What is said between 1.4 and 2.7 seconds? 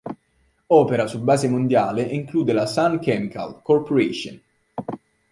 mondiale e include la